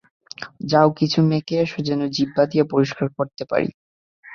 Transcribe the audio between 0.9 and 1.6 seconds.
কিছু মেখে